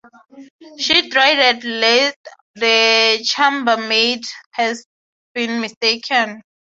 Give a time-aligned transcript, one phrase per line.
[0.79, 2.17] She dreaded lest
[2.55, 4.77] the chambermaid had
[5.35, 6.41] been mistaken.